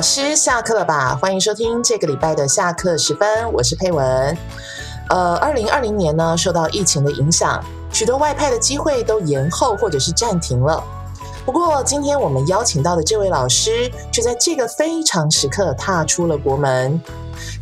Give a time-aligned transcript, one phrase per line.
[0.00, 1.14] 老师下课了吧？
[1.20, 4.34] 欢迎收听这个礼拜的下课时分，我是佩文。
[5.10, 7.62] 呃，二零二零年呢，受到疫情的影响，
[7.92, 10.82] 许多外派的机会都延后或者是暂停了。
[11.44, 16.98] 不过，今天我们邀请到的这位老师，却在这个非常时刻踏出了国门。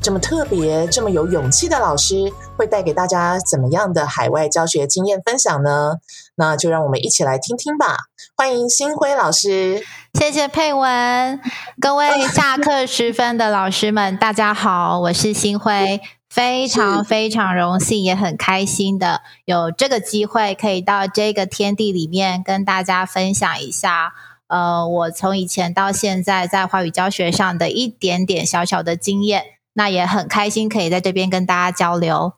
[0.01, 5.99] 这么特别、这么有勇气的老师，会带给大家怎么样的海外教学经验分享呢？
[6.35, 7.99] 那就让我们一起来听听吧。
[8.37, 9.85] 欢迎新辉老师，
[10.19, 11.41] 谢谢佩文，
[11.81, 24.15] 各位 下课时分的老师们，大家好，我是新辉，非常非常荣幸，也很开心的有这个机会，可以到这个天地里面跟大家分享一下，
[24.49, 29.45] 呃，我从以前到现在在华语教学上的一点点小小的经验，
[29.75, 32.33] 那也很开心可以在这边跟大家交流。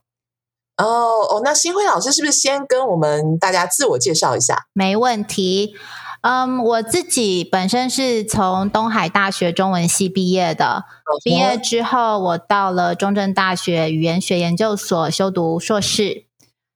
[0.85, 4.67] 哦哦，那新辉老师是不是先跟我们大家自我介绍一下？
[4.73, 5.75] 没问题。
[6.23, 10.85] 嗯，我自己本身是从东海大学中文系毕业的，
[11.25, 16.27] 毕业之后我到了中正大学语言学研究所修读硕士。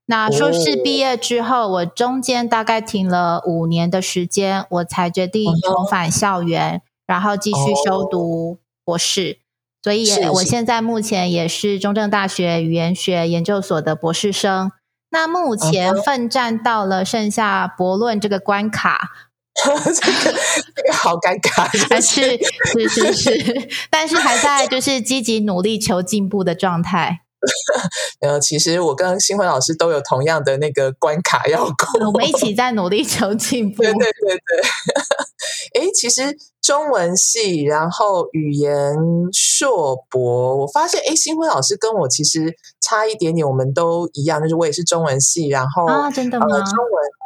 [0.07, 9.44] 那硕士毕业之后，我中间大概停了五年的时间，我才决定重返校园，然后继续修读博士。
[9.85, 14.73] 所以，我现在目前也是中正大学语言学研究所的博士生。
[15.11, 19.11] 那目前奋战到了剩下博论这个关卡。
[19.63, 20.39] 这个
[20.75, 22.39] 这个好尴尬， 还是
[22.73, 27.21] 是是是，但是还在就是积极努力求进步的状态。
[28.21, 33.83] 呃，其实我跟新辉老师都有同样的那个关卡要过，我们一起在努力求进步。
[33.83, 35.83] 对对对对。
[35.83, 38.97] 哎，其实中文系，然后语言
[39.33, 46.47] 硕博，我发现哎，新辉老师跟我其实差一点点，我们都一样，就是我也是中文系，然后啊，真的吗？
[46.47, 46.65] 中文。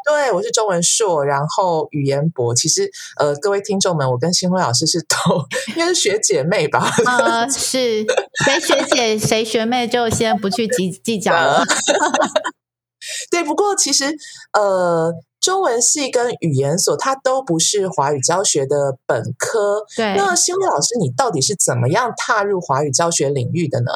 [0.05, 2.55] 对，我是中文硕，然后语言博。
[2.55, 5.17] 其实，呃，各位听众们，我跟新辉老师是都
[5.73, 6.91] 应该是学姐妹吧？
[7.07, 8.05] 呃，是
[8.45, 11.63] 谁学姐谁学妹，就先不去计计较了。
[13.31, 14.17] 对，不过其实，
[14.53, 15.13] 呃，
[15.49, 19.83] 中文系跟语言所，它都不是华语教学的本科。
[19.97, 23.93] 对，那新辉老师，你到底是怎么样踏入华语教学领域的呢？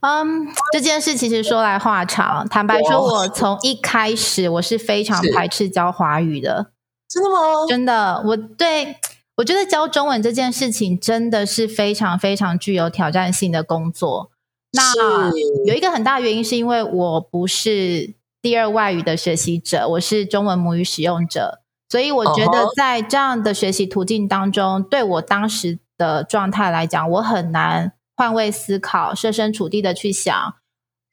[0.00, 2.48] 嗯，这件事其实说来话长。
[2.48, 6.70] 坦白说，我从一开始我是非常排斥教华语的。
[7.10, 7.36] 真的吗？
[7.68, 8.96] 真的，我对
[9.36, 14.30] 我觉得教中文这件事情真的是非常非常具有挑战性的工作。
[14.72, 15.30] 那
[15.66, 18.14] 有一个很大的原因，是因为我不是
[18.44, 27.94] 第二外语的学习者，我是中文母语使用者，所以我觉得在这样的学习途径当中，对我当时的状态来讲，我很难。
[28.14, 30.56] 换位思考，设身处地的去想，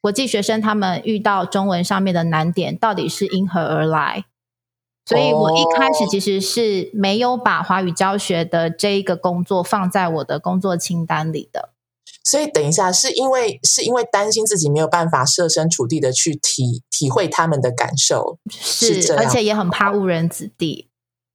[0.02, 4.26] 国际学生他们遇到中文上面的难点到底是因何而来？
[5.06, 11.70] 所以我一开始其实是没有把华语教学的这一个工作放在我的工作清单里的。
[12.24, 20.88] 所以等一下，是因为是因为担心自己没有办法设身处地的去体体会他们的感受，是而且也很怕误人子弟。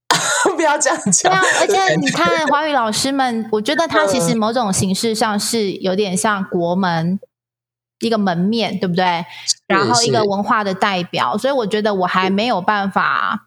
[0.55, 1.31] 不要这样讲。
[1.31, 7.19] 对啊，而且你看华语老师们，我觉得他其实某种形式上是有点像国门
[7.99, 9.25] 一个门面对不对？
[9.67, 13.46] 然后一个文化的代表，所以我觉得我还没有办法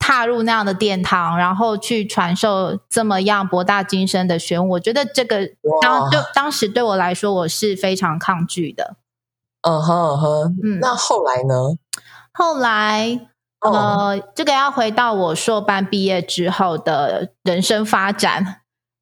[0.00, 4.70] 踏入那样的殿堂，然后去传授这么样博大精深的学问。
[4.70, 5.48] 我觉得这个
[5.80, 8.96] 当就当时对我来说，我是非常抗拒的。
[9.62, 11.54] 嗯哼嗯哼，嗯，那后来呢？
[12.32, 13.28] 后来。
[13.62, 18.59] 呃，这个要回到我硕班毕业之后的人生发展。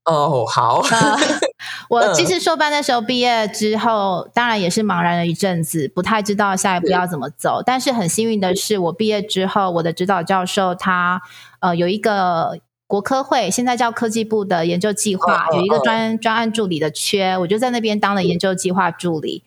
[0.08, 0.82] 哦，好。
[1.91, 7.62] 我其实硕班的时候毕业之后，当然也是茫然了一阵子，不太知道下一步要怎么走。
[7.64, 11.22] 但是很幸运的是，我毕业之后，我的指导教授他
[11.60, 19.44] 呃有一个国科会，现在叫科技部的研究计划，有一个专专案助理的缺，我就在那边当了研究计划助理。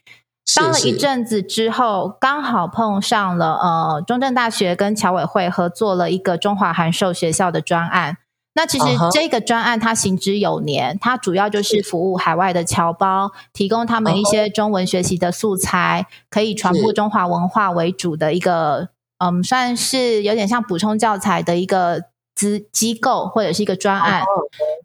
[0.56, 8.18] 当了一阵子之后，刚好碰上了呃，中正大学跟侨委会合作了一个中华函授学校的专案。
[8.54, 18.90] 那其实这个专案它行之有年，它主要就是服务海外的侨胞，提供他们一些中文学习的素材，可以传播中华文化为主的一个，
[19.20, 22.02] 嗯，算是有点像补充教材的一个
[22.42, 24.24] 资机构或者是一个专案。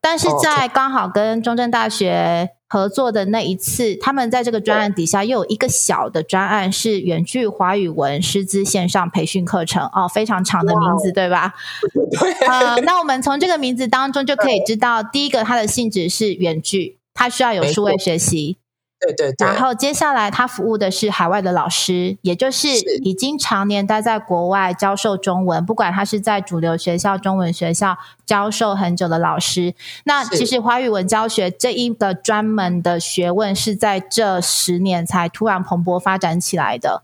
[0.01, 2.51] 但是在刚好跟中正大学。
[2.69, 11.55] 合作的那一次，他们在这个专案底下又有一个小的专案，是远距华语文师资线上培训课程哦，非常长的名字，对吧？
[12.19, 12.33] 对。
[12.49, 18.57] 呃，那我们从这个名字当中就可以知道，第一个它的性质是远距，它需要有数位学习。
[18.99, 19.47] 对对对。
[19.47, 22.69] 然后接下来他服务的是海外的老师，也就是
[23.03, 29.75] 已经常年待在国外教授中文，不管他是在主流学校、中文学校教授很久的老师。
[30.05, 37.03] 那其实华语文教学这一个专门的学问是在这十年才突然蓬勃发展起来的。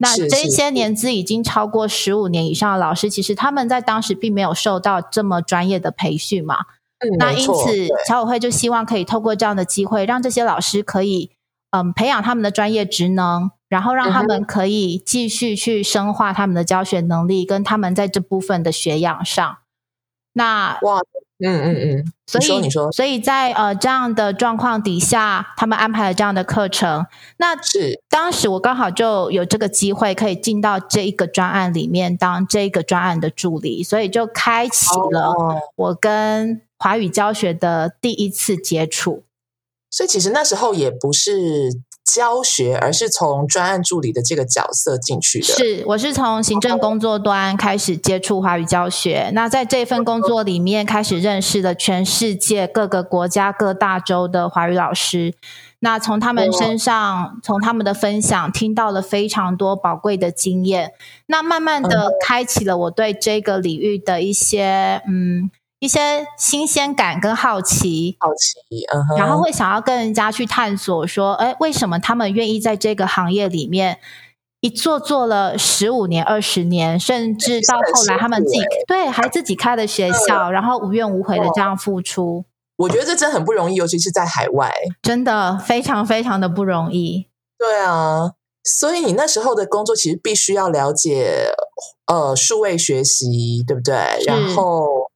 [0.00, 6.58] 那这一些年资已经超过十五年以上的老师，其实他们在当时并没有受到这么专业的培训嘛。
[7.18, 11.30] 那因此，侨委会就希望可以透过这样的机会，让这些老师可以
[11.70, 19.58] 嗯培养他们的专业职能，然后让他们可以继续去深化他们的教学能力，跟他们在这部分的学养上。
[20.32, 21.00] 那哇。
[21.40, 27.06] 嗯嗯嗯，所以你说，所以在呃这样的状况底下，他们安排了这样的课程。
[27.36, 35.32] 那是当时我刚好就有这个机会，可以进到这一个专案里面当这个专案的助理，所以就开启了
[35.76, 39.24] 我跟华语教学的第一次接触。
[39.90, 41.82] 所以其实那时候也不是。
[42.10, 45.44] 教学，而是从专案助理的这个角色进去的。
[45.44, 49.30] 是，我是从行政工作端开始接触华语教学。
[49.34, 55.34] 那在这份工作里面，开始认识了全世界各个国家、各大洲的华语老师。
[55.80, 60.92] 那从他们身上，从他们的分享，听到了非常多宝贵的经验。
[61.26, 65.50] 那慢慢的，开启了我对这个领域的一些嗯。
[65.80, 74.00] 一些新鲜感跟好奇，好奇，嗯哼，然后会想要跟人家去探索，说，哎，为什么他们愿意在这个行业里面
[74.60, 82.44] 一做做了十五年、二十年，甚至到后来他们自己对还自己开了学校，然后无怨无悔的这样付出。
[82.78, 87.28] 我觉得这真很不容易，尤其是在海外，真的非常非常的不容易。
[87.56, 88.32] 对啊，
[88.64, 91.52] 所以你那时候的工作其实必须要了解
[92.06, 93.94] 呃数位学习，对不对？
[94.26, 95.08] 然后。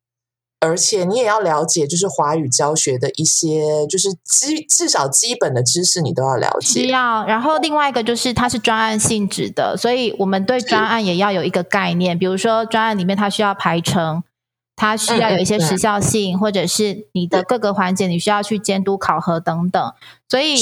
[0.64, 6.82] 而且你也要了解，就是华语教学的一些，就是基至少基本的知识，你都要了解。
[6.84, 7.26] 需要。
[7.26, 12.16] 然后另外一个就是它是专案性质的，所以我们对专案也要有一个概念。
[12.16, 14.22] 比如说专案里面它需要排程，
[14.76, 19.92] 它需要有一些时效性，或者是你的各个环节你需要去监督考核等等。
[20.28, 20.56] 所以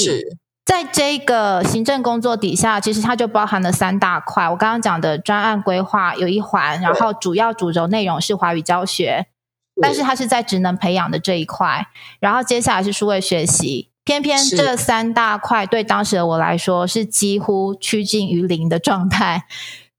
[0.65, 4.49] 在这个行政工作底下，其实它就包含了三大块。
[4.49, 9.27] 我刚刚讲的专案规划有一环，然后主要主轴内容是华语教学。
[9.81, 11.87] 但是它是在职能培养的这一块，
[12.19, 19.45] 然后接下来是数位学习，偏偏这三大块对当时的我来说是几乎趋近于零的状态，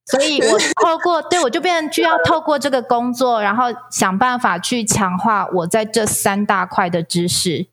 [0.06, 7.69] 所以我透过对我就变成需要透过这个工作，然后想办法去强化我在这三大块的知识。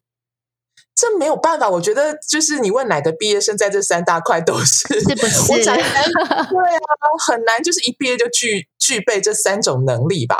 [0.96, 5.48] 这没有办法，我觉得就是你问哪个毕业生在这三大块都是是不是？
[5.64, 5.80] 对啊，
[7.26, 10.38] 很难，就是一毕业就具具备这三种能力吧。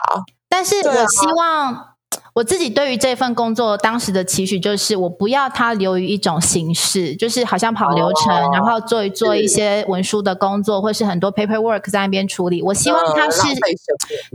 [0.50, 1.86] 但是我希望
[2.34, 12.62] 我自己对于这份工作当时的期许就是，我不要它流于一种形式，就是好像跑流程，然后做一做一些文书的工作，或是很多 paperwork 在那边处理。
[12.62, 13.42] 我希望它是，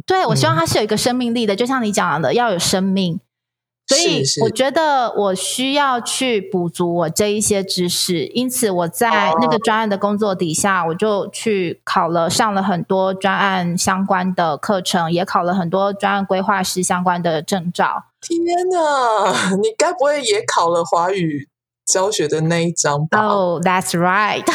[0.06, 3.20] 对我希望它是有一个生命力的，就像你讲的，要有生命。
[3.86, 18.04] 所以我觉得我需要去补足我这一些知识，因此我在那个专案的工作底下，我就去考了上了很多专案相关的课程，也考了很多专案规划师相关的证照。
[18.22, 18.40] 天
[18.70, 21.50] 哪， 你该不会也考了华语
[21.84, 24.42] 教学的那一张吧？Oh, that's right，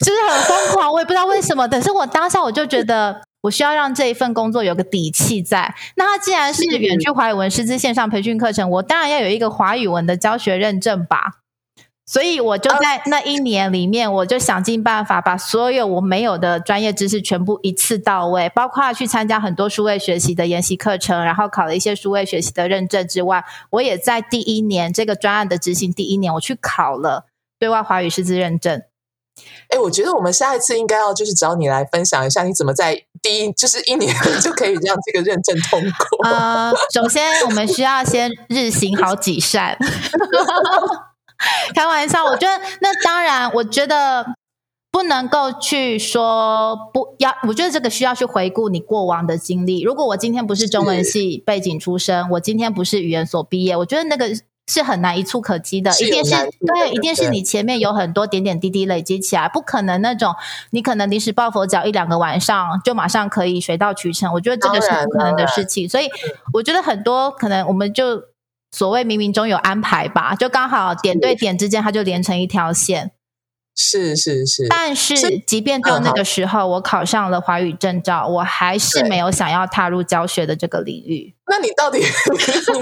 [0.00, 3.22] 就是很疯狂，我也不知道为什么，但是我当下我就觉得。
[3.42, 5.74] 我需要让这一份工作有个底气在。
[5.96, 11.38] 那它既然是远距华语文师资线上培训课程，我当然要有一个华语文的教学认证吧。
[12.06, 27.26] 所以我就在那一年里面，我就想尽办法把所有我没有的专业知识全部一次到位，包括去参加很多数位学习的研习课程，然后考了一些数位学习的认证之外，我也在第一年这个专案的执行第一年，我去考了
[27.60, 28.82] 对外华语师资认证。
[29.68, 36.28] 哎，我觉得我们下一次应该要就是找你来分享一下，你怎么在第一就是一年 就可以让这个认证通过？
[36.28, 39.78] 呃，首先我们需要先日行好几善，
[41.74, 42.24] 开玩笑。
[42.24, 44.26] 我觉得那当然，我觉得
[44.90, 47.32] 不能够去说不要。
[47.46, 49.82] 我觉得这个需要去回顾你过往的经历。
[49.82, 54.26] 如果我今天不是中文系背景出身，我今天不是语言所毕业，我觉得那个。
[54.70, 56.30] 是很难一触可及的，一定是
[56.64, 60.32] 对，一定是你前面有很多点点滴滴累积起来，不可能那种
[60.70, 64.32] 你可能临时抱佛脚一两个晚上就马上可以水到渠成。
[64.32, 66.08] 我觉得这个是不可能的事情，所以
[66.52, 68.22] 我觉得很多可能我们就
[68.70, 73.10] 所谓冥冥中有安排吧，就刚好点对点之间它就连成一条线。
[73.82, 81.34] 是是是，但是即便到那个时候，我考上了华语证照，我还是没有想要踏入教学的这个领域。
[81.46, 82.04] 那你到底 你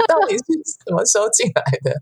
[0.09, 0.45] 到底是
[0.85, 1.93] 什么时候进来的？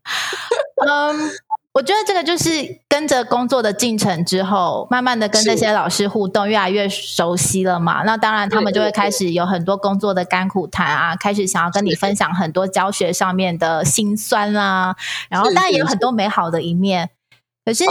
[0.89, 1.31] 嗯，
[1.73, 2.49] 我觉得这个就是
[2.89, 8.03] 跟着工作的进程之后，慢慢的跟这些老师互动，越来越熟悉了嘛。
[8.05, 14.97] 那当然，他们就会开始有很多工作的甘苦谈啊，开始想要跟你分享很多教学上面的辛酸啦。
[15.29, 17.11] 然后，当然也有很多美好的一面。
[17.67, 17.85] 可是，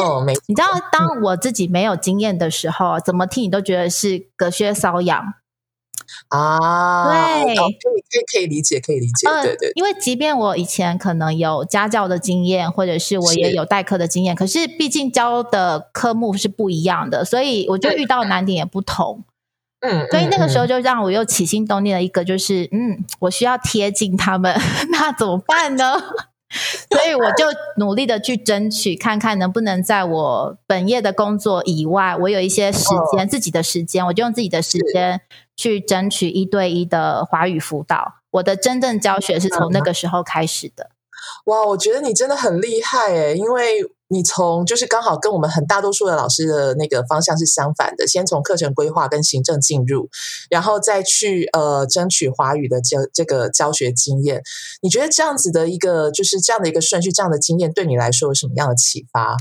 [0.48, 5.34] 你知道，当我自己没有经验的时候，怎么听你都觉得是隔靴搔痒。
[6.30, 9.72] 啊，对，可以可以可以理解，可以理解，对对。
[9.76, 19.26] 因为即便我以前可能有家教的经验，或者是我也有代课的经验，可是毕竟教的科目是不一样的，所以我就遇到难点也不同。
[19.82, 24.56] 嗯，所以那个时候就让我又起心动念了一个，就是嗯，我需要贴近他们，
[24.92, 26.02] 那怎么办呢？
[27.06, 27.46] 所以我就
[27.78, 35.22] 努力的去争取，看看能不能在我本业的工作以外，我有一些时间，自己的时间，我就用自己的时间
[35.56, 38.16] 去争取一对一的华语辅导。
[38.32, 40.90] 我的真正教学是从那个时候开始的。
[41.46, 43.84] 哇，我觉得你真的很厉害诶，因为。
[44.16, 50.10] 你从就是刚好跟我们很大多数的老师的那个方向是相反的，先从课程规划跟行政进入，
[50.50, 54.42] 然后再去呃争取华语的教这个教学经验。
[54.82, 59.36] 你觉得这样子的一个就是这样的一个顺序，这样的经验对你来说有什么样的启发？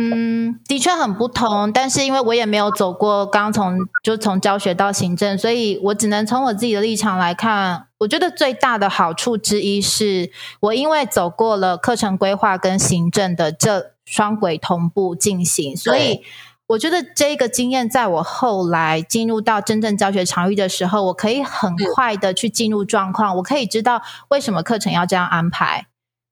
[0.00, 7.86] 嗯，的确很不同，但是因为我也没有走过刚从就从教学到行政，所以我只能从我自己的立场来看。
[7.98, 16.22] 我觉得最大的好处之一是我因为走过了课程规划跟行政的这双轨同步进行，所以
[16.68, 25.86] 我觉得这个经验在我后来进入到真正教学场域的时候，我可以很快的去进入状况，我可以知道为什么课程要这样安排。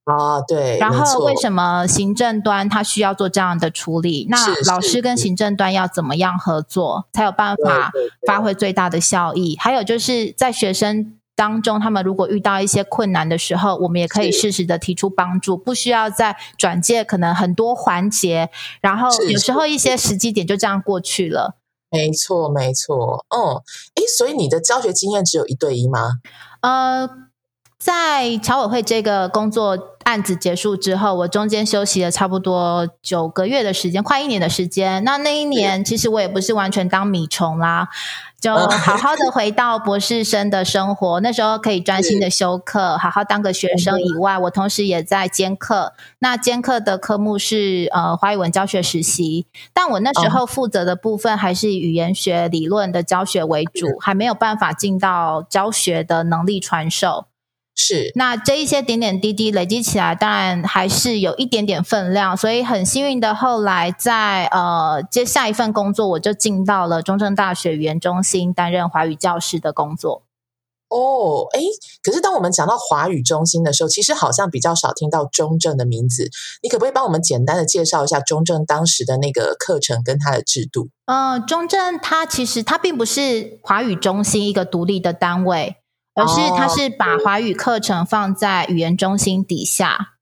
[0.04, 0.78] 啊，对。
[0.78, 4.26] 然后为什么行政端他需要做这样的处理？
[4.30, 7.90] 那老师跟行政端要怎么样合作，才有办法
[8.26, 9.56] 发挥最大的效益？
[9.58, 18.50] 还有就是在学生当中，他们如果遇到一些困难的时候，我们也可以适时的提出帮助，不需要再转介可能很多环节，
[18.80, 21.56] 然后有时候一些时机点就这样过去了。
[21.90, 23.24] 没错，没错。
[23.28, 23.62] 嗯，
[23.94, 26.14] 哎，所以你的教学经验只有一对一吗？
[26.62, 27.08] 呃。
[27.78, 35.04] 在侨委会这个工作案子结束之后，我中间休息了差不多九个月的时间，快一年的时间。
[35.04, 37.86] 那那一年，其实我也不是完全当米虫啦，
[38.46, 41.18] 就好好的回到博士生的生活。
[41.26, 45.94] 那时候可以专心的修课，好好当个学生以外，我同时也在兼课。
[46.20, 57.26] 那兼课的科目是呃华语文教学实习，但我那时候负责的部分还是语言学理论的教学为主，还没有办法进到教学的能力传授。
[57.78, 70.22] 是，那这一些点点滴滴累积起来，当然还是有一点点分量，所以很幸运的，后来在呃接下一份工作，我就进到了中正大学语言中心担任华语教师的工作。
[70.88, 71.60] 哦，哎，
[72.02, 76.30] 可是当我们讲到华语中心的时候，其实好像比较少听到中正的名字。
[76.62, 80.88] 你可不可以帮我们简单的介绍一下中正当时的那个课程跟它的制度？
[81.04, 85.76] 嗯，中正它其实它并不是华语中心一个独立的单位。
[86.16, 90.14] 而是它是把华语课程放在语言中心底下，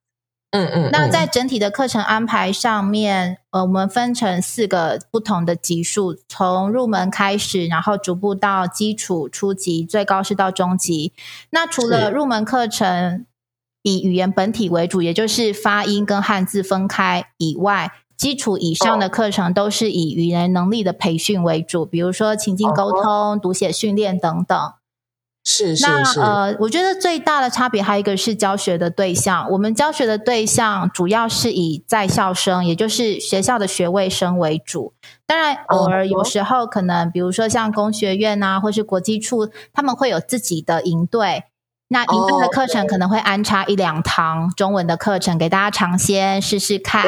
[0.51, 0.91] 嗯嗯。
[0.91, 11.13] 那在整体的课程安排上面，呃，我们分成四个不同的级数，从入门开始，然后逐步到基础、初级，最高是到中级。
[11.51, 13.25] 那除了入门课程
[13.83, 24.73] 以语言本体为主，也就是发音跟汉字分开以外，基础以上的课程都是以语言能力的培训为主，比如说情境沟通、读写训练等等。
[25.47, 29.47] 是那呃，我觉得最大的差别还有一个是教学的对象。
[29.51, 34.95] 我们教学的对象主要是以在校生，也就是学校的学位生为主。
[35.27, 41.45] 当然，偶尔有时候可能，比如说像工学院啊，或是国际处，他们会有自己的营队。
[41.89, 47.05] 那营队的课程可能会安插一两堂中文的课程给大家尝鲜试试看。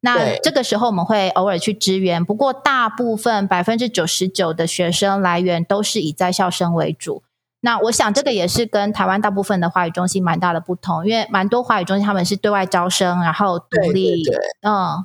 [0.00, 7.24] 那这个时候我们会偶尔去支援，不过大部分百分之九十九的学生来源都是以在校生为主。
[7.64, 14.22] 那我想，这个也是跟台湾大部分的华语中心蛮大的不同，因为蛮多华语中心他们是对外招生，然后独立，
[14.60, 15.02] 嗯，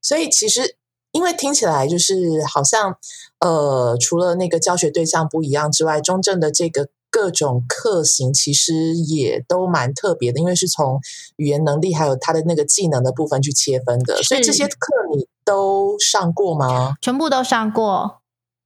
[0.00, 0.76] 所以其实
[1.10, 2.14] 因为听起来就是
[2.46, 2.96] 好像，
[3.40, 11.00] 呃，除了那个教学对象不一样之外，中正的这个各种课型其实也都蛮特别的，因为是从
[11.34, 16.94] 语言能力还有他的那个技能的部分去切分的，所以这些课你都上过吗？
[17.02, 18.20] 全部都上过，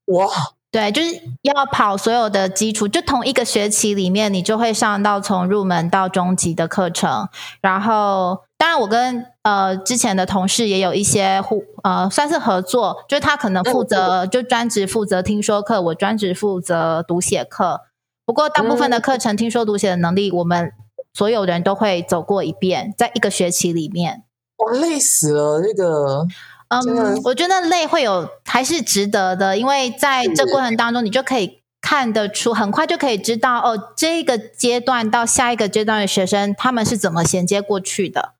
[0.05, 0.29] 哇！
[0.73, 7.29] 对，就是要跑所有的基础，就同一个学期里面，你就会上到从入门到中级的课程。
[7.61, 17.81] 然后，当然我跟呃之前的同事也有一些互呃算是合作，就是他可能负责就专职负责听说课，我专职负责读写课。
[18.25, 20.71] 不过大部分的课程，听说读写的能力，我们
[21.13, 24.23] 所有人都会走过一遍，在一个学期里面。
[24.57, 26.25] 我累死了，那个。
[26.71, 38.35] 嗯，我觉得累会有还是值得的，因为在这过程当中，你就可以看得出，很快就可以知道哦，这个阶段到下一个阶段的学生他们是怎么衔接过去的，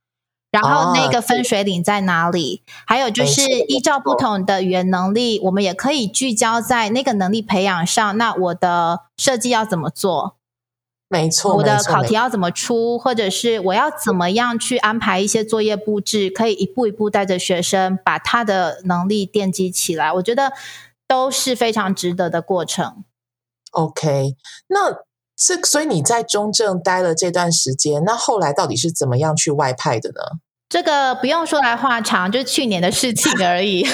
[0.53, 2.63] 然后那个分水岭在哪里？
[2.87, 8.17] 还有就是依照不同的语言能力，我们也可以聚焦在那个能力培养上。
[8.17, 10.37] 那我的设计要怎么做？
[11.13, 20.53] 没错，我的考题要怎么出，或者是我要怎么样去安排一些作业布置，可以一步一步带着学生把他的能力奠基起来，我觉得
[21.09, 23.03] 都是非常值得的过程。
[23.73, 24.37] OK，
[24.69, 25.01] 那
[25.37, 30.39] 这所以你在中正待了这段时间，那后来到底是怎么样去外派的呢？
[30.69, 33.85] 这个不用说来话长，就是去年的事情而已。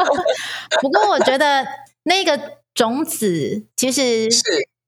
[0.80, 1.66] 不过我觉得
[2.04, 2.40] 那个
[2.72, 4.42] 种子其实是。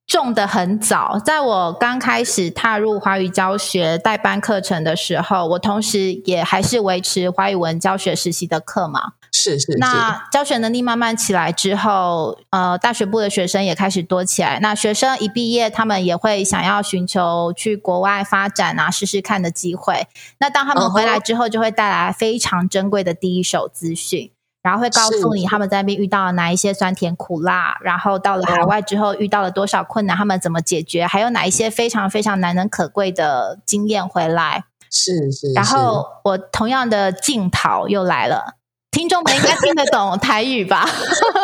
[0.09, 9.13] 种的很早，在我刚开始踏入华语教学代班课程的时候，我同时也还是维持华语文教学实习的课嘛。
[9.31, 9.73] 是是。
[9.73, 14.59] 是那教学能力慢慢起来之后，呃，大学部的学生也开始多起来。
[14.61, 20.09] 那学生一毕业，他们也会想要寻求去国外发展啊，试试看的机会。
[20.39, 24.31] 那当他们回来之后，就会带来非常珍贵的第一手资讯。
[24.69, 34.65] 然后会告诉你他们在那边遇到了哪一些酸甜苦辣，然后到了海外之后遇到了多少困难，他们怎么解决，还有哪一些非常非常难能可贵的经验回来。
[34.91, 35.51] 是是。
[35.55, 38.57] 然后我同样的镜头又来了，
[38.91, 40.87] 听众们应该听得懂台语吧？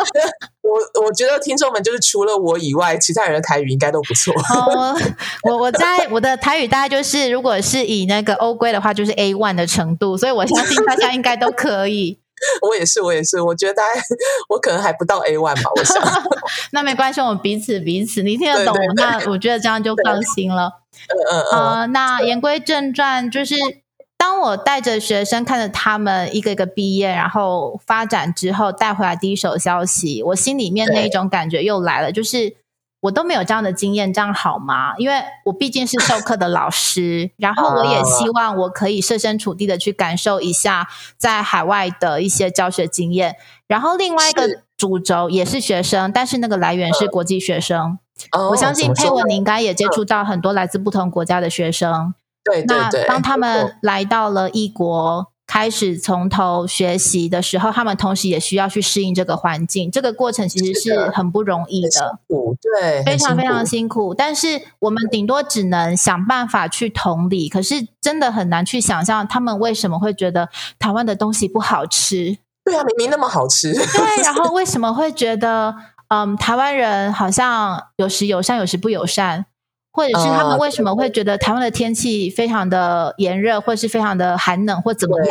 [0.61, 4.31] 我我觉得听众们就是除了我以外，其他人的台语应该都不错。
[5.41, 12.19] 我我在我的台语大概就是，如果是以那个欧规的话，就是 A one 的程度，所以我相信大家应该都可以。
[12.61, 14.01] 我也是，我也是，我觉得大概
[14.49, 16.01] 我可能还不到 A one 吧，我想。
[16.71, 20.81] 那没关系，我们彼此彼此，你听得懂，那我觉得这样就放心了。
[21.09, 21.91] 嗯嗯嗯。
[21.91, 23.55] 那言归正传，就是
[24.17, 32.55] 当我带着学生看着他们一个一个毕业，然后发展之后带回来第一手消息，我心里面那一种感觉又来了，就是。
[33.05, 34.95] 我都没有这样的经验，这样好吗？
[34.97, 40.87] 因为我毕竟是授课的老师， 然后我也希望我可以设身处地的去感受一下
[41.17, 43.35] 在海外的一些教学经验。
[43.67, 47.99] 然后另外一个主轴也是学生，但是那个来源是国际学生。
[48.49, 52.13] 我相信佩文你应该也接触到很多来自不同国家的学生。
[52.43, 53.01] 对对对。
[53.01, 55.31] 那当他们来到了异国。
[55.55, 62.19] 开始从头学习的时候，他们同时也需要去适应这个环境，这个过程其实是很不容易的，
[62.61, 64.13] 对，非常非常辛苦。
[64.13, 72.37] 但是我们顶多只能想办法去同理，可是真的很难去想象他们为什么会觉得台湾的东西不好吃。
[72.65, 73.71] 对啊，明明那么好吃。
[73.71, 73.83] 对，
[74.25, 75.73] 然后为什么会觉得，
[76.09, 79.45] 嗯，台湾人好像有时友善，有时不友善？
[79.95, 85.27] 或者是他们为什么会觉得台湾的天气非常的炎热，或是非常的寒冷，或怎么样？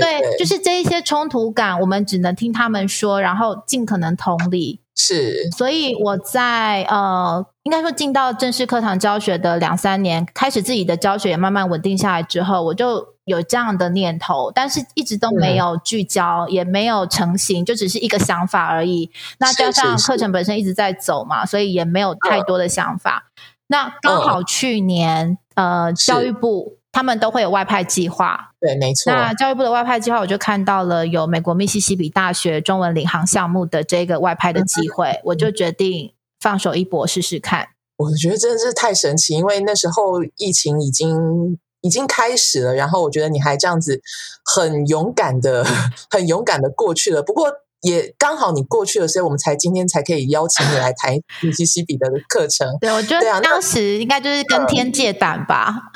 [0.00, 4.80] 对，就是这一些冲突感，我们只能听他们说，然后尽可能同理。
[4.96, 19.10] 是，所以我在呃，应该说进到正式课堂教学的两三年，开始自己的教学也慢慢稳定下来之后，我就有这样的念头，但是一直都没有聚焦，也没有成型，就只是一个想法而已。
[19.38, 23.24] 那加上课程本身一直在走嘛，所以也没有太多的想法。
[23.66, 29.12] 那刚好去年，呃，教育部他们都会有外派计划，对，没错。
[29.12, 37.68] 那教育部的外派计划，我就看到了有美国密西西比大学中文领航项目的这个外派的机会，我就决定放手一搏试试看。
[37.96, 44.02] 我觉得真的是太神奇，因为那时候疫情已经已经开始了，然后我觉得你还这样子
[44.44, 45.64] 很勇敢的、
[46.10, 47.22] 很勇敢的过去了。
[47.22, 47.50] 不过。
[47.84, 52.66] 也刚好你过去了，所以我们才今天才可以邀请你来 谈密西西比的课程。
[52.80, 55.74] 对，我觉得当时应该就是跟天借胆吧。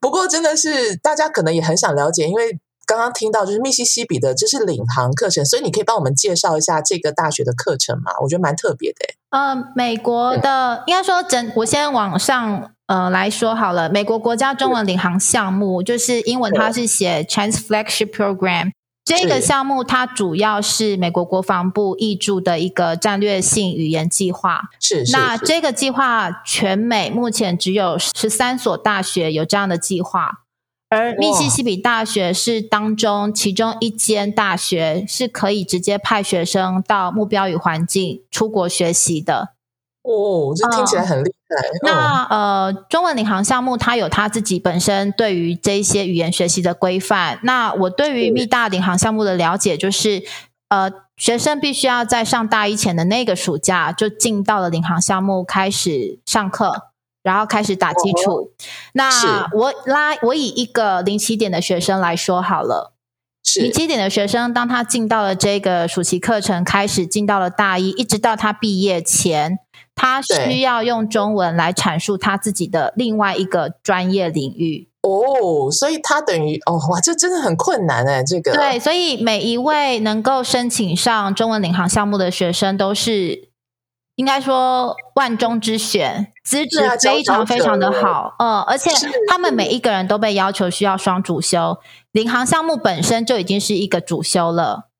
[0.00, 8.12] 不过真的是大家可能也很想了解，因为刚刚听到就是密西西比的这是领航课程，所以你可以帮我们介绍一下这个大学的课程吗？
[8.20, 8.98] 我觉得蛮特别的。
[9.30, 13.88] 嗯，美国的应该说整，我先往上呃来说好了。
[13.88, 18.72] 美国国家中文领航项目就是英文，它是写 Trans Flagship Program。
[19.04, 24.70] 这个项目它主要是美国国防部挹注的一个战略性语言计划。
[24.78, 30.42] 是，那这个计划全美目前只有十三所大学有这样的计划，
[30.88, 39.51] 而密西西比大学是当中其中一间大学是可以直接派学生到目标与环境出国学习的。
[40.02, 41.56] 哦，这听起来很厉害。
[41.82, 47.38] 那呃，中文领航项目它有它自己本身对于这一些语言学习的规范。
[47.42, 50.22] 那我对于密大领航项目的了解就是，
[50.68, 56.88] 呃，学生必须要在上大一前的那个暑假就进到了领航项目开始上课，
[57.22, 58.50] 然后开始打基础。
[58.94, 62.94] 那我拉我以一个零起点的学生来说好了，
[63.60, 69.58] 零起点的学生，当他进到了这个暑期课程，开始进到了大一，一直到他毕业前，
[69.94, 74.88] 他需要用中文来阐述他自己的另外一个专业领域。
[75.02, 78.52] 哦，所以他等于哦，哇，这真的很困难哎，这个。
[78.52, 83.48] 对，所以每一位能够申请上中文领航项目的学生，都是
[84.14, 88.90] 应该说万中之选，资质非常非常的好，嗯，而且
[89.28, 91.78] 他们每一个人都被要求需要双主修，
[92.12, 94.90] 领航项目本身就已经是一个主修了，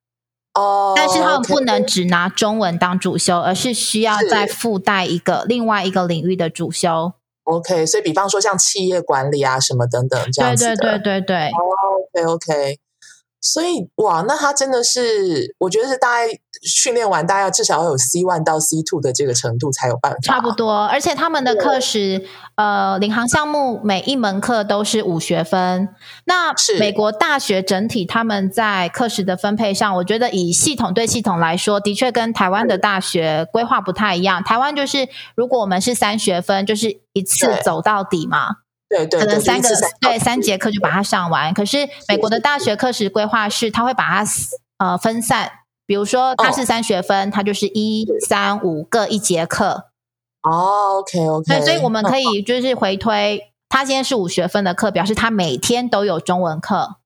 [0.54, 7.12] 哦，但是他们不能只拿中文当主修，而是需要再附带一个另外一个领域的主修。
[7.44, 11.50] OK，所以比方说像企业管理啊什么等等这样子的，对对对对对。
[12.16, 12.78] OK OK，
[13.40, 20.18] 所以哇，那他真的是，我觉得是大概训练完，大概至少要有 C one 到 C two 的这个程度才有办法。
[20.22, 25.88] 差不多，而且他们的课时，呃，领航项目每一门课都是五学分。
[26.24, 34.44] 那美国大学整体他们在课时的分配上，我觉得以系统对系统来说，的确跟台湾的大学规划不太一样。
[34.44, 38.58] 台湾就是如果我们是三学分，就是一次走到底嘛。
[38.88, 39.68] 对对，可能三个
[40.00, 41.52] 对三节课就把它上完。
[41.52, 44.30] 可是美国的大学课时规划是，他会把它
[44.78, 45.50] 呃分散。
[45.92, 49.88] 比如说，它是三学分，它就是一三五各一节课。
[50.42, 51.44] 哦，OK OK。
[51.44, 56.96] 对，所以我们可以就是回推，他今天是五学分的课，表示他每天都有中文课。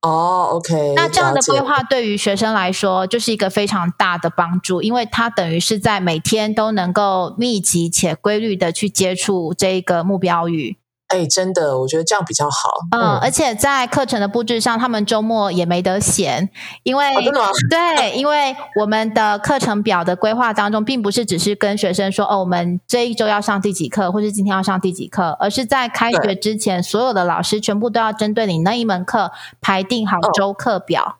[0.00, 0.94] 哦，OK。
[0.96, 10.78] 那这样的规划对于学生来说就是一个非常大的帮助，因为他等于是在每天都能够密集且规律的去接触这个目标语。
[11.12, 12.70] 哎，真的，我觉得这样比较好。
[12.90, 16.48] 嗯，而且在课程的布置上，他们周末也没得闲，
[16.84, 17.48] 因为真的吗？
[17.68, 31.18] 对，因为我们的课程表的规划当中，并不是只是跟学生说哦，我们这一周要上第几课，或是今天要上第几课，而是在开学之前，所有的老师全部都要针对你那一门课排定好周课表。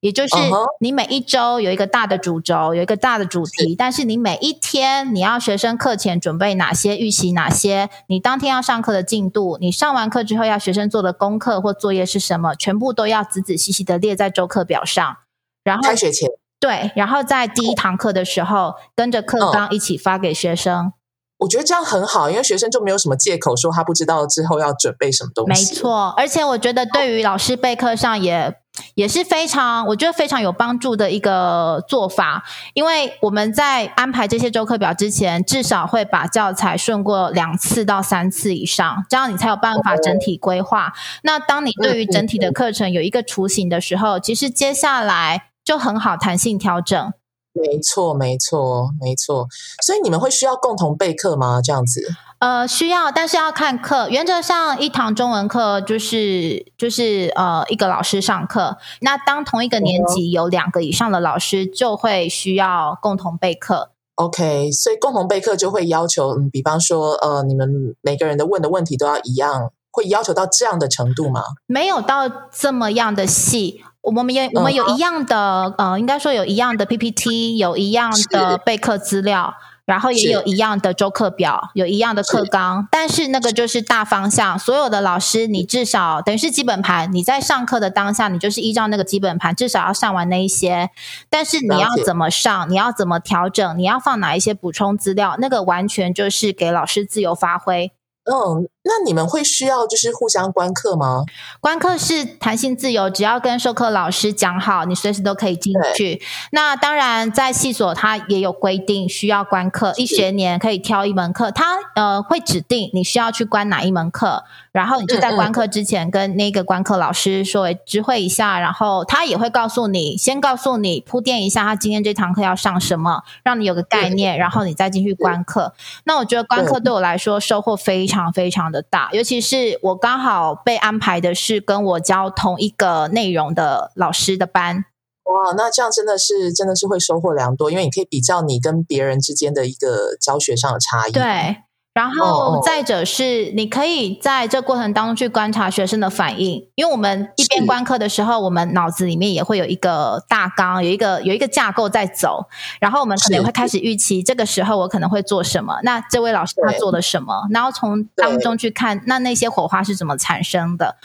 [0.00, 0.34] 也就是
[0.80, 15.18] 你每一周有一个大的主轴，有一个大的主题，但是你每一天你要学生课前准备哪些预习哪些，你当天要上课的进度，你上完课之后要学生做的功课或作业是什么，全部都要仔仔细细的列在周课表上。
[15.62, 20.94] 然后开学前对，然后在第一堂课的时候跟着课纲一起发给学生。
[21.40, 25.74] 我觉得这样很好，因为学生就没有什么借口说他不知道之后要准备什么东西。
[25.74, 28.56] 没错，而且我觉得对于老师备课上也。
[28.94, 40.92] 也是非常，我觉得非常有帮助的一个做法，因为我们在安排这些周课表之前，至少会把教材顺过两次到三次以上，这样你才有办法整体规划。
[41.22, 47.12] 那当你对于整体的课程有一个雏形的时候，其实接下来就很好弹性调整。
[47.52, 49.48] 没错，没错，没错。
[49.84, 51.60] 所以你们会需要共同备课吗？
[51.62, 52.00] 这样子？
[52.40, 54.08] 呃，需要，但是要看课。
[54.08, 58.78] 原则上，一堂中文课就是就是呃一个老师上课。
[59.02, 63.90] 那当同一个年级有两个以上的老师，就会需要共同备课。
[64.14, 71.42] OK，所以共同备课就会要求，嗯，比方说，呃，你们每个人的问的问题都要一样，会要求到这样的程度吗？
[71.66, 73.84] 没有到这么样的细。
[74.02, 79.52] 我们有我们有一样的呃，应该说有一样的 PPT，有一样的备课资料，
[79.90, 82.86] 然后也有一样的周课表，有一样的课纲。
[82.92, 90.90] 但是那个就是大方向，所有的老师你至少等于是基本盘，你在上课的当下，你就是依照那个基本盘，至少要上完那一些。
[91.28, 97.90] 但是你要怎么上，你要怎么调整，你要放哪一些补充资料，那个完全就是给老师自由发挥。
[98.24, 101.24] 嗯，那你们会需要就是互相观课吗？
[101.60, 106.22] 观课是弹性自由，只要跟授课老师讲好，你随时都可以进去。
[106.52, 114.44] 那当然，在系所它也有规定需要观课，一学年可以挑一门课，它呃会指定你需要去观哪一门课。
[114.72, 125.74] 然后你就在观课之前跟那个观课老师说知会一下，然后他也会告诉你，先告诉你铺垫一下他今天这堂课要上什么，让你有个概念，然后你再进去观课。
[126.04, 134.84] 那我觉得观课对我来说收获非常非常的大，尤其是我刚好被安排的是跟我教同一个内容的老师的班。
[135.24, 141.12] 哇，那这样真的是真的是会收获良多，因为你可以比较你跟别人之间的一个教学上的差异。
[141.12, 141.56] 对。
[141.92, 152.46] 然后再者是，你可以在这过程当中去观察学生的反应，因为我们一边观课的时候，我们脑子里面也会有一个大纲，有一个有一个架构在走，
[152.80, 160.96] 然后我们可能会开始预期这个时候我可能会做什么，那这位老师他做了什么，然后从当中去看那那些火花是怎么产生的，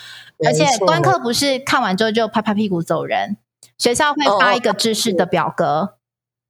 [0.46, 3.36] 而且观课不是看完之后就拍拍屁股走人。
[3.76, 5.95] 学校会发一个知识的表格。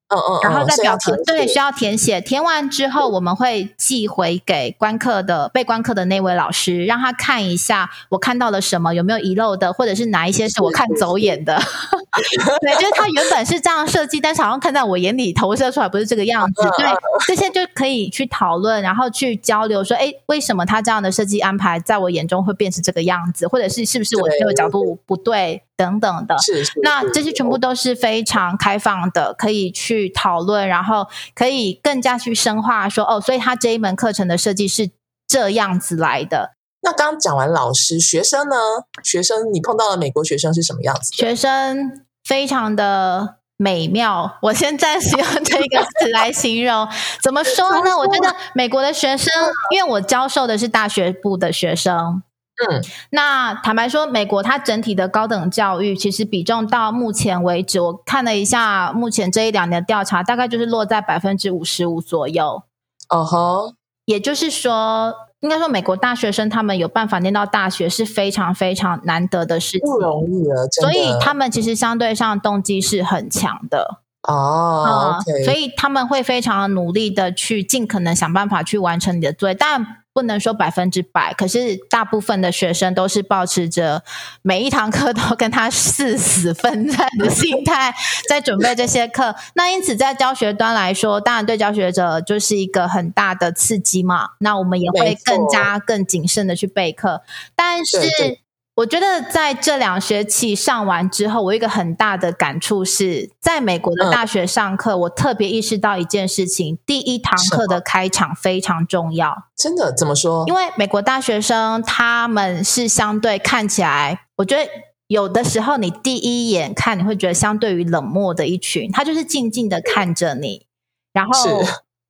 [0.08, 11.60] 嗯嗯，然后在表格对需要要填写，填完之后我们会寄回给观课的被观课的那位老师，让他看一下我看到了什么，有没有遗漏的，或者是哪一些是我看走眼的。
[12.62, 16.62] 对，就是他原本是这样设计，但是好像看在我眼里投射出来不是这个样子。
[16.78, 16.86] 对，
[17.26, 26.38] 这些就可以去讨论，然后去交流，说，哎，为什么他这样的设计安排在我眼中会变成这个样子，或者是是不是我这个角度不对等等的。
[26.38, 34.90] 是是，那这些全部都是非常开放的，可以去讨论，然后可以更加去深化说，哦，所以他这一门课程的设计是
[35.26, 36.52] 这样子来的。
[36.82, 38.56] 那刚讲完老师，学生呢？
[39.02, 41.14] 学生，你碰到了美国学生是什么样子？
[41.14, 46.86] 学生非常的美妙，我先暂时用这个词来形容。
[47.22, 47.96] 怎么说呢？
[47.98, 49.32] 我觉得美国的学生，
[49.72, 52.22] 因为我教授的是大学部的学生，
[52.56, 62.62] 嗯，那坦白说，美国它整体的高等教育其实比重到目前为止，我看了一下目前这一两年的调查，大概就是落在百分之五十五左右。
[63.08, 65.14] 哦吼，也就是说。
[65.40, 70.56] 应该说，美国大学生他们有办法念到大学是非常非常难得的事情，不容易啊。
[70.80, 75.18] 所以他们其实相对上动机是很强的哦。
[75.44, 80.05] 所以他们会非常努力的去尽可能想办法去完成你的作业，但。
[80.16, 84.02] 不能说百分之百，可是大部分的学生都是保持着
[84.40, 87.94] 每一堂课都跟他誓死奋战的心态
[88.30, 89.36] 在准备这些课。
[89.56, 94.30] 那因此在教学端来说，当然对教学者就是一个很大的刺激嘛。
[94.38, 97.20] 那我们也会更加更谨慎的去备课，
[97.54, 98.45] 但是。
[98.76, 109.44] 我觉得在这两学期上完之后，我一个很大的感触是在美国的大学上课，我特别意识到一件事情：第一堂课的开场非常重要。
[109.56, 109.94] 真的？
[109.94, 110.44] 怎么说？
[110.46, 114.70] 因为美国大学生他们是相对看起来，我觉得
[115.06, 120.66] 有的时候你第一眼看你会觉得相对于冷漠的一群，他就是静静的看着你，
[121.14, 121.62] 然后。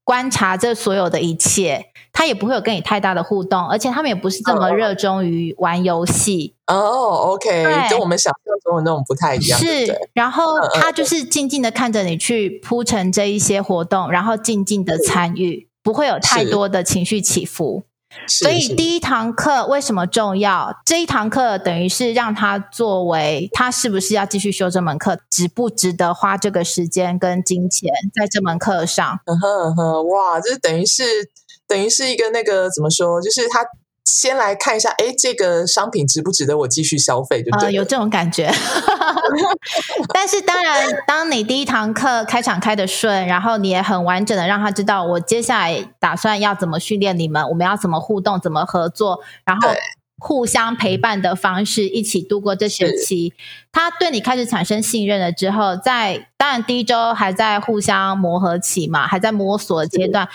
[0.07, 6.55] 观察这所有的一切，他也不会有跟你太大的互动，而且他们也不是这么热衷于玩游戏。
[6.69, 9.59] 哦，OK，跟我们想象中的那种不太一样。
[9.59, 17.83] 是，然后他就是静静的看着你去铺陈这一些活动，然后静静的参与，不会有太多的情绪起伏。
[18.29, 20.75] 所以第一堂课为什么重要？
[20.85, 29.21] 这一堂课等于是让他作为他是不是要继续修这门课，值不值得花这个时间跟金钱在这门课上？
[29.27, 31.05] 嗯哼嗯哼，哇，这等于是
[31.67, 33.21] 等于是一个那个怎么说？
[33.21, 33.61] 就是他。
[34.07, 37.43] 先来看一下，哎，这个商品值不值得我继续消费？
[37.43, 37.73] 对不对？
[37.73, 38.49] 有这种感觉。
[40.15, 49.71] 但是当然，当你第一堂课开场开的顺，然后你也很完整的让他知道我接下来打算要怎么训练你们，我们要怎么互动，怎么合作，然后
[50.19, 53.35] 互相陪伴的方式一起度过这学期。
[53.73, 60.29] 他对你开始产生信任了之后，在当然第一周还在互相磨合期嘛，还在摸索阶段。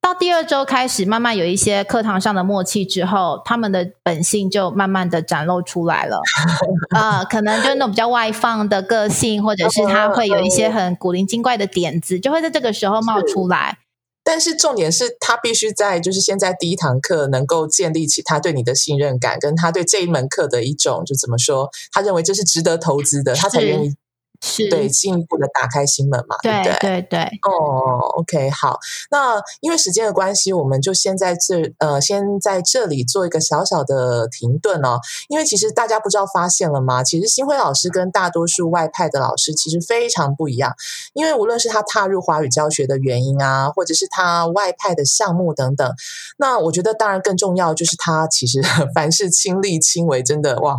[0.00, 6.20] 到第二周开始，慢慢有一些课堂上的默契之后，他们的本性就慢慢的展露出来了。
[6.96, 13.78] 呃，可能就那种比较外放的个性，或者是他会有一些很古灵精怪的点子，就会在这个时候冒出来。
[14.24, 23.94] 但是重点是他必须在就是现在第一堂课能够建立起他对你的信任感，跟他对这一门课的一种就怎么说，他认为这是值得投资的，他才愿意。
[24.40, 26.36] 是对进一步的打开心门嘛？
[26.42, 27.20] 对对对对。
[27.42, 28.78] 哦，OK，好。
[29.10, 34.98] 那因为时间的关系，我们就先在这呃，先在这里做一个小小的停顿哦。
[35.28, 37.04] 因为其实大家不知道发现了吗？
[37.04, 40.74] 其实新辉老师跟大多数外派的老师其实非常不一样。
[41.12, 45.92] 因为无论是他踏入华语教学的原因啊，或者是他外派的项目等等，
[46.38, 48.62] 那我觉得当然更重要就是他其实
[48.94, 50.76] 凡事亲力亲为，真的哇，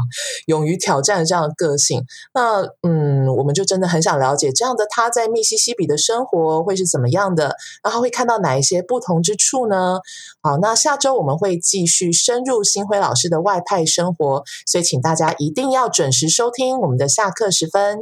[0.47, 2.04] 勇于挑战这样的个性。
[2.34, 3.50] 那嗯，我们。
[3.53, 9.99] 就真的很想了解这样的他在密西西比的生活会是怎么样的，然后会看到哪一些不同之处呢？
[10.41, 17.99] 好，那下周我们会继续深入新辉老师的外派生活，所以请大家一定要准时收听我们的下课时分。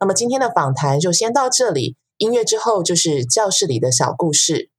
[0.00, 4.69] 那么今天的访谈就先到这里，音乐之后就是教室里的小故事。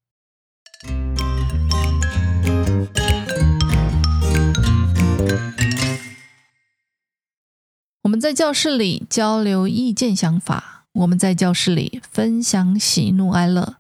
[8.04, 13.76] 我们在教室里交流意见、想法；我们在教室里分享喜怒哀乐。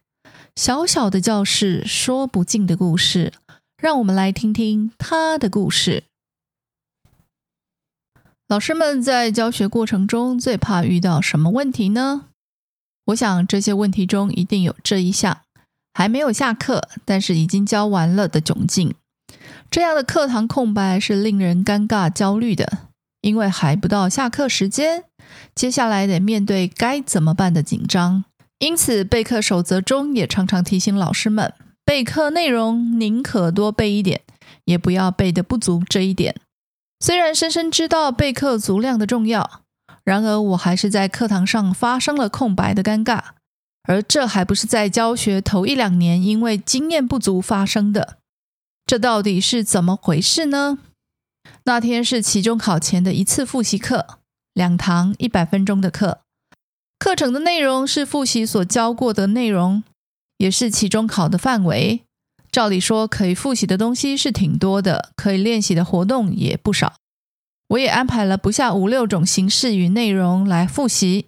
[0.55, 3.33] 小小的教室，说不尽的故事。
[3.81, 6.03] 让我们来听听他的故事。
[8.47, 12.27] 老师们在教学过程中最怕遇到什么问题呢？
[13.05, 15.41] 我想这些问题中一定有这一项：
[15.95, 18.93] 还没有下课，但是已经教完了的窘境。
[19.71, 22.90] 这样的课堂空白是令人尴尬、焦虑的。
[23.21, 25.05] 因为还不到下课时间，
[25.55, 28.25] 接下来得面对该怎么办的紧张。
[28.59, 31.53] 因此，备课守则中也常常提醒老师们，
[31.85, 34.21] 备课内容宁可多备一点，
[34.65, 36.35] 也不要备的不足这一点。
[36.99, 39.61] 虽然深深知道备课足量的重要，
[40.03, 43.21] 然而我还是在课堂上发生了空白的尴尬。
[43.87, 48.19] 而这还不是在教学头一两年因为经验不足发生的，
[48.85, 50.77] 这到底是怎么回事呢？
[51.63, 54.19] 那天是期中考前的一次复习课，
[54.53, 56.21] 两堂一百分钟的课，
[56.97, 59.83] 课程的内容是复习所教过的内容，
[60.37, 62.01] 也是期中考的范围。
[62.51, 66.95] 照理说，可以复习的东西是挺多的，可以练习的活动也不少。
[67.69, 71.27] 我也安排了不下五六种形式与内容来复习。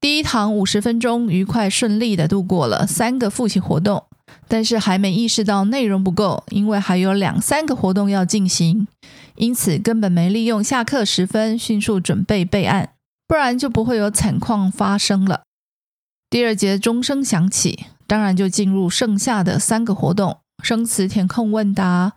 [0.00, 4.06] 第一堂五十分钟，愉快顺利的度过了三个复习活动，
[4.48, 8.86] 但是还没意识到内容不够，因为还有两三个活动要进行，
[9.36, 12.90] 因此根本没利用下课时分迅速准备备案，
[13.26, 15.42] 不然就不会有惨况发生了。
[16.28, 22.12] 第二节钟声响起，当然就进入剩下的三个活动：生词填空问答、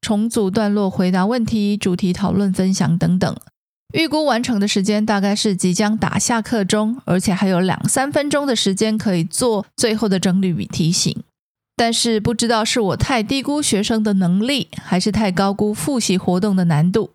[0.00, 3.36] 重组段落回答问题、主题讨论分享等等。
[3.94, 11.16] 预估完成的时间大概是即将打下课钟，而且还有两三分钟的时间可以做最后的整理与提醒。
[11.78, 17.12] 但是不知道是我太低估学生的能力，还是太高估复习活动的难度，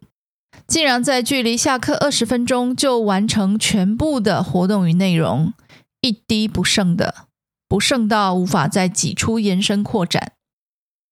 [0.65, 5.53] 竟然在距离下课二十分钟就完成全部的活动与内容，
[5.99, 7.25] 一滴不剩的，
[7.67, 10.31] 不剩到无法再挤出延伸扩展。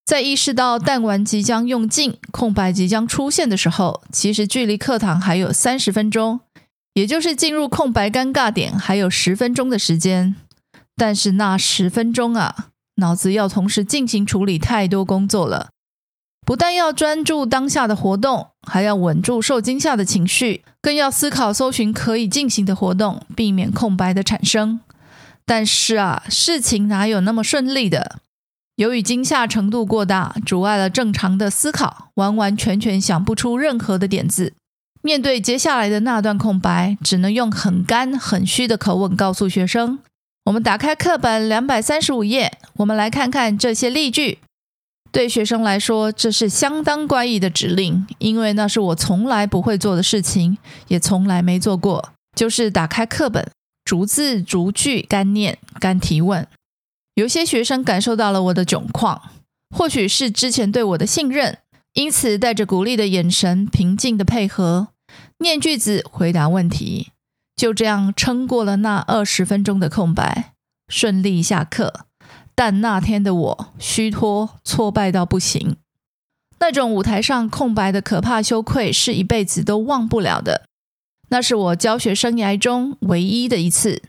[0.05, 6.39] 在意识到弹丸即将用尽、空白即将出现的时候，其实距离课堂还有三十分钟，
[6.93, 10.37] 也就是进入空白尴尬点还有十分钟的时间。
[10.95, 15.69] 但是那十分钟啊，脑子要同时进行处理太多工作了，
[16.45, 24.81] 不但要专注当下的活动，还要稳住受惊吓的情绪，更要思考搜寻可以进行的活动，避免空白的产生。
[25.45, 28.19] 但是啊，事情哪有那么顺利的？
[28.75, 34.53] 由于惊吓程度过大，阻碍了正常的思考，完完全全想不出任何的点子。
[35.03, 39.99] 面对接下来的那段空白，只能用很干、很虚的口吻告诉学生
[40.45, 44.39] ：“我们打开课本两百三十五页，我们来看看这些例句。”
[45.11, 52.13] 对学生来说，这是相当怪异的指令，因为那是我从来不会做的事情，也从来没做过。
[52.33, 53.45] 就是打开课本，
[53.83, 56.47] 逐字逐句干念、干提问。
[57.15, 59.21] 有些学生感受到了我的窘况，
[59.75, 61.57] 或许是之前对我的信任，
[61.93, 64.87] 因此带着鼓励的眼神，平静的配合
[65.39, 67.11] 念句子、回答问题，
[67.61, 70.55] 就这样撑过了那二十分钟的空白，
[70.87, 72.07] 顺利下课。
[72.55, 75.75] 但那天的我虚脱、挫败到不行，
[76.57, 80.63] 那种舞台上空白的可怕羞愧，是一辈子都忘不了的。
[81.29, 84.01] 那是我教学生涯中唯一的一次。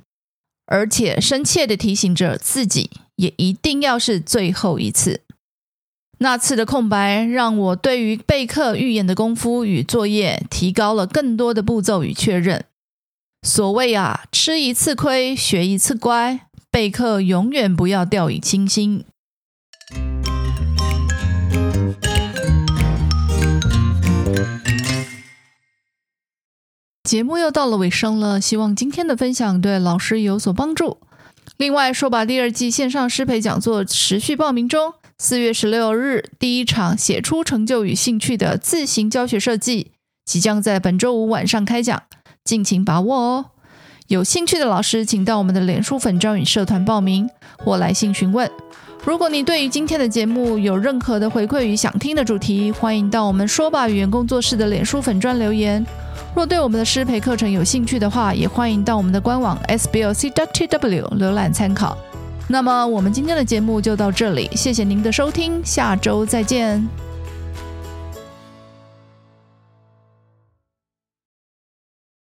[0.64, 5.20] 而且深切的提醒着自己，也一定要是最后一次。
[6.20, 12.64] 那次的空白，让我对于备课预演的功夫与作业提高了更多的步骤与确认。
[13.44, 19.04] 所谓啊，吃一次亏，学一次乖，备课永远不要掉以轻心。
[27.02, 30.98] 节目又到了尾声了，希望今天的分享对老师有所帮助。
[31.56, 39.90] 另外，说把第二季线上师培讲座持续报名中，四月十六日第一场写出成就与兴趣的自行教学设计
[40.24, 42.04] 即将在本周五晚上开讲，
[42.44, 43.44] 敬请把握哦。
[44.08, 47.28] 有兴趣的老师，请到我们的脸书粉专与社团报名
[47.58, 48.50] 或来信询问。
[49.04, 55.84] 如果你对于今天的节目有任何的回馈与想听的主题，欢迎到我们说吧语言工作室的脸书粉专留言。
[56.36, 61.96] 若对我们的师培课程有兴趣的话，也欢迎到我们的官网 sblc.tw 浏览参考。
[62.48, 67.11] 那么，我们今天的节目就到这里，谢谢您的收听，下周再见。